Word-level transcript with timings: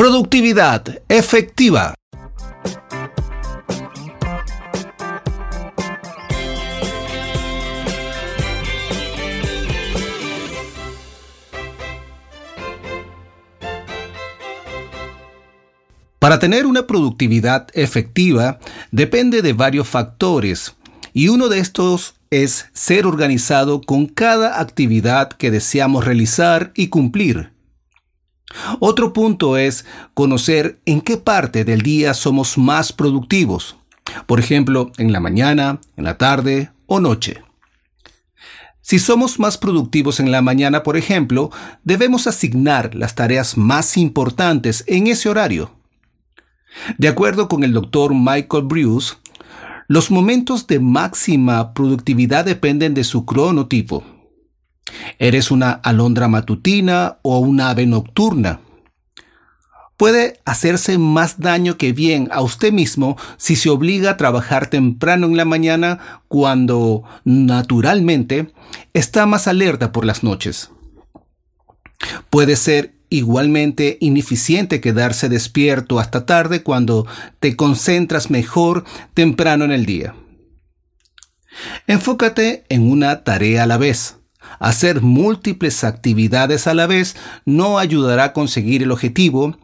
Productividad 0.00 1.02
efectiva. 1.10 1.92
Para 16.18 16.38
tener 16.38 16.64
una 16.64 16.86
productividad 16.86 17.68
efectiva 17.74 18.58
depende 18.90 19.42
de 19.42 19.52
varios 19.52 19.86
factores 19.86 20.76
y 21.12 21.28
uno 21.28 21.50
de 21.50 21.58
estos 21.58 22.14
es 22.30 22.70
ser 22.72 23.04
organizado 23.04 23.82
con 23.82 24.06
cada 24.06 24.62
actividad 24.62 25.28
que 25.28 25.50
deseamos 25.50 26.06
realizar 26.06 26.72
y 26.74 26.88
cumplir. 26.88 27.59
Otro 28.80 29.12
punto 29.12 29.56
es 29.56 29.84
conocer 30.14 30.80
en 30.84 31.00
qué 31.00 31.16
parte 31.16 31.64
del 31.64 31.82
día 31.82 32.14
somos 32.14 32.58
más 32.58 32.92
productivos, 32.92 33.76
por 34.26 34.40
ejemplo, 34.40 34.90
en 34.98 35.12
la 35.12 35.20
mañana, 35.20 35.80
en 35.96 36.04
la 36.04 36.18
tarde 36.18 36.70
o 36.86 37.00
noche. 37.00 37.42
Si 38.80 38.98
somos 38.98 39.38
más 39.38 39.56
productivos 39.56 40.18
en 40.18 40.32
la 40.32 40.42
mañana, 40.42 40.82
por 40.82 40.96
ejemplo, 40.96 41.50
debemos 41.84 42.26
asignar 42.26 42.94
las 42.94 43.14
tareas 43.14 43.56
más 43.56 43.96
importantes 43.96 44.82
en 44.88 45.06
ese 45.06 45.28
horario. 45.28 45.70
De 46.98 47.06
acuerdo 47.06 47.48
con 47.48 47.62
el 47.62 47.72
doctor 47.72 48.14
Michael 48.14 48.64
Bruce, 48.64 49.14
los 49.86 50.10
momentos 50.10 50.66
de 50.66 50.80
máxima 50.80 51.72
productividad 51.72 52.44
dependen 52.44 52.94
de 52.94 53.04
su 53.04 53.24
cronotipo. 53.24 54.04
¿Eres 55.20 55.50
una 55.50 55.72
alondra 55.72 56.28
matutina 56.28 57.18
o 57.20 57.40
una 57.40 57.68
ave 57.68 57.84
nocturna? 57.84 58.60
Puede 59.98 60.40
hacerse 60.46 60.96
más 60.96 61.38
daño 61.38 61.76
que 61.76 61.92
bien 61.92 62.30
a 62.32 62.40
usted 62.40 62.72
mismo 62.72 63.18
si 63.36 63.54
se 63.54 63.68
obliga 63.68 64.12
a 64.12 64.16
trabajar 64.16 64.68
temprano 64.68 65.26
en 65.26 65.36
la 65.36 65.44
mañana 65.44 66.22
cuando, 66.26 67.02
naturalmente, 67.24 68.54
está 68.94 69.26
más 69.26 69.46
alerta 69.46 69.92
por 69.92 70.06
las 70.06 70.22
noches. 70.22 70.70
Puede 72.30 72.56
ser 72.56 72.94
igualmente 73.10 73.98
ineficiente 74.00 74.80
quedarse 74.80 75.28
despierto 75.28 76.00
hasta 76.00 76.24
tarde 76.24 76.62
cuando 76.62 77.06
te 77.40 77.56
concentras 77.56 78.30
mejor 78.30 78.84
temprano 79.12 79.66
en 79.66 79.72
el 79.72 79.84
día. 79.84 80.14
Enfócate 81.86 82.64
en 82.70 82.90
una 82.90 83.22
tarea 83.22 83.64
a 83.64 83.66
la 83.66 83.76
vez. 83.76 84.16
Hacer 84.58 85.00
múltiples 85.00 85.84
actividades 85.84 86.66
a 86.66 86.74
la 86.74 86.86
vez 86.86 87.16
no 87.44 87.78
ayudará 87.78 88.24
a 88.24 88.32
conseguir 88.32 88.82
el 88.82 88.90
objetivo 88.90 89.56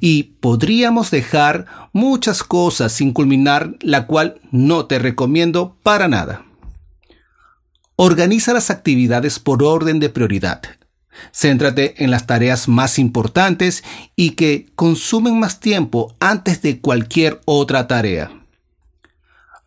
y 0.00 0.34
podríamos 0.40 1.10
dejar 1.10 1.66
muchas 1.92 2.42
cosas 2.42 2.92
sin 2.92 3.12
culminar, 3.12 3.76
la 3.80 4.06
cual 4.06 4.40
no 4.50 4.86
te 4.86 4.98
recomiendo 4.98 5.76
para 5.82 6.08
nada. 6.08 6.44
Organiza 7.96 8.52
las 8.52 8.70
actividades 8.70 9.38
por 9.38 9.62
orden 9.62 10.00
de 10.00 10.08
prioridad. 10.08 10.62
Céntrate 11.32 12.02
en 12.02 12.10
las 12.10 12.26
tareas 12.26 12.68
más 12.68 12.98
importantes 12.98 13.84
y 14.16 14.30
que 14.30 14.66
consumen 14.74 15.38
más 15.38 15.60
tiempo 15.60 16.16
antes 16.18 16.62
de 16.62 16.80
cualquier 16.80 17.40
otra 17.44 17.86
tarea. 17.86 18.30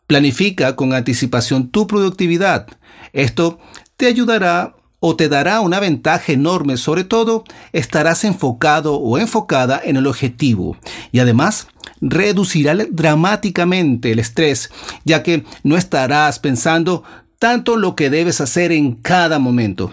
Planifica 0.08 0.76
con 0.76 0.94
anticipación 0.94 1.70
tu 1.70 1.88
productividad. 1.88 2.68
Esto 3.14 3.60
te 3.98 4.08
ayudará 4.08 4.76
o 5.00 5.16
te 5.16 5.30
dará 5.30 5.62
una 5.62 5.80
ventaja 5.80 6.32
enorme. 6.32 6.78
Sobre 6.78 7.04
todo, 7.04 7.44
estarás 7.74 8.24
enfocado 8.24 8.96
o 8.96 9.18
enfocada 9.18 9.80
en 9.84 9.98
el 9.98 10.08
objetivo. 10.08 10.78
Y 11.12 11.20
además, 11.20 11.68
reducirá 12.02 12.76
dramáticamente 12.90 14.12
el 14.12 14.20
estrés, 14.20 14.72
ya 15.04 15.24
que 15.24 15.46
no 15.64 15.78
estarás 15.78 16.40
pensando 16.40 17.04
tanto 17.40 17.78
lo 17.78 17.96
que 17.96 18.10
debes 18.10 18.42
hacer 18.42 18.72
en 18.72 18.94
cada 18.94 19.38
momento. 19.40 19.92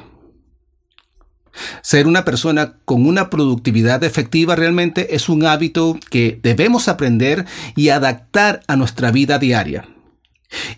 Ser 1.82 2.06
una 2.06 2.24
persona 2.24 2.78
con 2.86 3.06
una 3.06 3.28
productividad 3.28 4.02
efectiva 4.04 4.56
realmente 4.56 5.14
es 5.14 5.28
un 5.28 5.44
hábito 5.44 5.98
que 6.10 6.40
debemos 6.42 6.88
aprender 6.88 7.44
y 7.76 7.90
adaptar 7.90 8.62
a 8.68 8.76
nuestra 8.76 9.10
vida 9.10 9.38
diaria. 9.38 9.91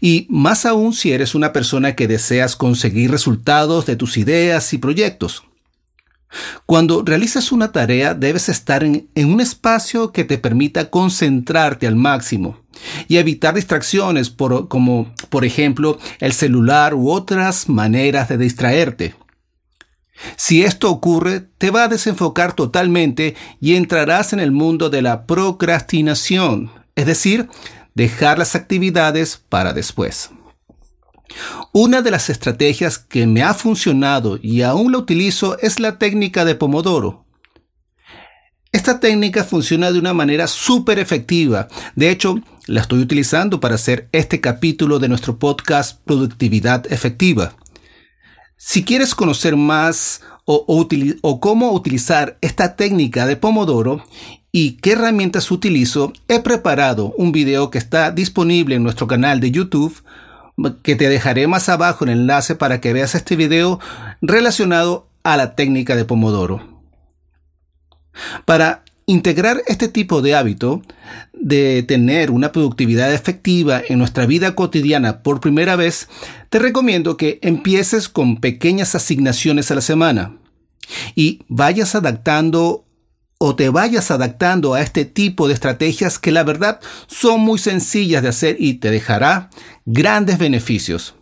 Y 0.01 0.27
más 0.31 0.67
aún 0.67 0.93
si 0.93 1.13
eres 1.13 1.35
una 1.35 1.53
persona 1.53 1.95
que 1.95 2.09
deseas 2.09 2.57
conseguir 2.57 3.11
resultados 3.11 3.87
de 3.87 3.97
tus 3.97 4.17
ideas 4.17 4.73
y 4.73 4.79
proyectos. 4.79 5.45
Cuando 6.67 7.03
realizas 7.05 7.53
una 7.53 7.73
tarea 7.73 8.15
debes 8.15 8.49
estar 8.49 8.83
en, 8.83 9.09
un 9.17 9.41
espacio 9.41 10.13
que 10.13 10.25
te 10.25 10.39
permita 10.39 10.91
concentrarte 10.91 11.87
al 11.87 11.97
máximo 11.97 12.59
y 13.09 13.19
evitar 13.19 13.55
distracciones 13.55 14.31
como 14.31 15.15
por 15.29 15.45
ejemplo 15.45 15.99
el 16.19 16.33
celular 16.33 16.95
u 16.95 17.11
otras 17.11 17.69
maneras 17.69 18.29
de 18.29 18.39
distraerte. 18.39 19.15
Si 20.37 20.63
esto 20.63 20.91
ocurre, 20.91 21.41
te 21.59 21.71
va 21.71 21.85
a 21.85 21.89
desenfocar 21.89 22.55
totalmente 22.55 23.35
y 23.61 23.75
entrarás 23.75 24.33
en 24.33 24.41
el 24.41 24.53
mundo 24.53 24.89
de 24.89 25.03
la 25.03 25.27
procrastinación, 25.27 26.71
es 26.95 27.07
decir, 27.07 27.49
dejar 27.95 28.39
las 28.39 28.55
actividades 28.55 29.43
para 29.49 29.73
después. 29.73 30.31
Una 31.73 32.03
de 32.03 32.11
las 32.11 32.31
estrategias 32.31 32.99
que 32.99 33.27
me 33.27 33.43
ha 33.43 33.55
funcionado 33.55 34.39
y 34.41 34.63
aún 34.63 34.93
la 34.93 34.99
utilizo 34.99 35.59
es 35.59 35.81
la 35.81 35.99
técnica 35.99 36.45
de 36.45 36.55
Pomodoro. 36.55 37.25
Esta 38.73 38.99
técnica 38.99 39.45
funciona 39.45 39.93
de 39.93 39.99
una 39.99 40.13
manera 40.13 40.47
súper 40.47 40.99
efectiva. 40.99 41.69
De 41.95 42.11
hecho, 42.11 42.41
la 42.67 42.81
estoy 42.81 43.01
utilizando 43.01 43.61
para 43.61 43.77
hacer 43.77 44.09
este 44.13 44.41
capítulo 44.41 44.99
de 44.99 45.09
nuestro 45.09 45.39
podcast 45.39 46.01
Productividad 46.05 46.91
Efectiva. 46.93 47.55
Si 48.57 48.85
quieres 48.85 49.15
conocer 49.15 49.57
más 49.57 50.23
o, 50.47 51.41
cómo 51.41 51.73
utilizar 51.73 52.39
esta 52.41 52.77
técnica 52.77 53.27
de 53.27 53.37
Pomodoro 53.37 54.05
y 54.53 54.73
qué 54.73 54.93
herramientas 54.93 55.51
utilizo, 55.51 56.13
he 56.29 56.41
preparado 56.41 57.13
un 57.17 57.33
video 57.33 57.71
que 57.71 57.79
está 57.79 58.11
disponible 58.11 58.77
en 58.77 58.83
nuestro 58.83 59.07
canal 59.07 59.41
de 59.41 59.51
YouTube 59.51 60.03
que 60.83 60.95
te 60.95 61.09
dejaré 61.09 61.49
más 61.49 61.69
abajo 61.69 62.05
el 62.05 62.11
enlace 62.11 62.55
para 62.55 62.81
que 62.81 62.93
veas 62.93 63.17
este 63.17 63.35
video 63.35 63.81
relacionado 64.21 65.09
a 65.25 65.37
la 65.37 65.57
técnica 65.57 65.97
de 65.97 66.05
Pomodoro. 66.05 66.63
Para 68.45 68.84
integrar 69.07 69.63
este 69.67 69.89
tipo 69.89 70.23
de 70.23 70.35
hábito 70.35 70.83
de 71.33 71.83
tener 71.83 72.31
una 72.31 72.53
productividad 72.53 73.13
efectiva 73.13 73.83
en 73.87 73.99
nuestra 73.99 74.27
vida 74.27 74.55
cotidiana 74.55 75.23
por 75.23 75.41
primera 75.41 75.77
vez, 75.77 76.09
te 76.49 76.59
recomiendo 76.59 77.17
que 77.17 77.39
empieces 77.43 78.09
con 78.09 78.41
pequeñas 78.41 78.95
asignaciones 78.95 79.71
a 79.71 79.75
la 79.75 79.81
semana 79.81 80.37
y 81.15 81.43
vayas 81.49 81.95
adaptando 81.95 82.85
o 83.39 83.57
te 83.57 83.69
vayas 83.69 84.11
adaptando 84.11 84.75
a 84.75 84.81
este 84.81 85.05
tipo 85.05 85.49
de 85.49 85.55
estrategias 85.55 86.19
que 86.19 86.33
la 86.33 86.45
verdad 86.45 86.81
son 87.07 87.41
muy 87.41 87.59
sencillas 87.59 88.23
de 88.23 88.29
hacer 88.29 88.57
y 88.59 88.75
te 88.75 88.91
dejará 88.91 89.51
grandes 89.85 90.39
beneficios. 90.39 91.15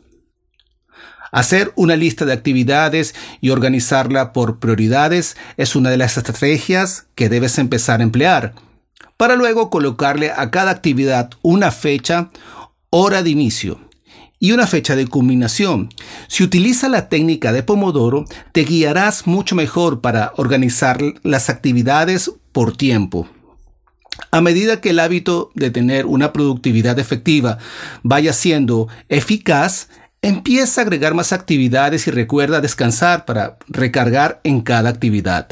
Hacer 1.33 1.73
una 1.77 1.97
lista 1.97 2.27
de 2.27 2.35
actividades 2.35 3.15
y 3.41 3.49
organizarla 3.49 4.35
por 4.35 4.59
prioridades 4.59 5.35
es 5.57 5.75
una 5.75 5.89
de 5.89 5.97
las 5.97 6.19
estrategias 6.19 7.07
que 7.15 7.31
debes 7.31 7.57
empezar 7.57 8.01
a 8.01 8.03
emplear, 8.03 8.55
para 9.17 9.35
luego 9.35 9.71
colocarle 9.71 10.31
a 10.31 10.51
cada 10.51 10.71
actividad 10.71 11.31
una 11.41 11.71
fecha, 11.71 12.31
hora 12.91 13.23
de 13.23 13.31
inicio 13.31 13.81
y 14.39 14.53
una 14.53 14.67
fecha 14.67 14.95
de 14.95 15.07
culminación. 15.07 15.89
Si 16.29 16.43
utiliza 16.43 16.91
la 16.91 17.09
técnica 17.09 17.51
de 17.51 17.63
Pomodoro, 17.63 18.27
te 18.53 18.65
guiarás 18.65 19.27
mucho 19.27 19.55
mejor 19.55 20.03
para 20.03 20.35
organizar 20.37 21.01
las 21.23 21.49
actividades 21.49 22.31
por 22.53 22.77
tiempo. 22.77 23.27
A 24.31 24.43
medida 24.43 24.81
que 24.81 24.91
el 24.91 24.99
hábito 24.99 25.51
de 25.55 25.71
tener 25.71 26.05
una 26.05 26.33
productividad 26.33 26.99
efectiva 26.99 27.59
vaya 28.03 28.33
siendo 28.33 28.89
eficaz, 29.09 29.89
Empieza 30.25 30.81
a 30.81 30.85
agregar 30.85 31.15
más 31.15 31.33
actividades 31.33 32.07
y 32.07 32.13
recuerda 32.13 32.61
descansar 32.61 33.25
para 33.25 33.57
recargar 33.67 34.41
en 34.45 34.61
cada 34.61 34.89
actividad. 34.89 35.49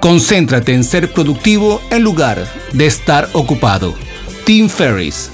Concéntrate 0.00 0.72
en 0.72 0.84
ser 0.84 1.12
productivo 1.12 1.82
en 1.90 2.02
lugar 2.02 2.46
de 2.72 2.86
estar 2.86 3.28
ocupado. 3.34 3.94
Tim 4.46 4.70
Ferriss 4.70 5.30